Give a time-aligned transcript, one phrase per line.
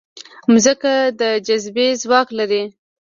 [0.51, 2.63] مځکه د جاذبې ځواک لري.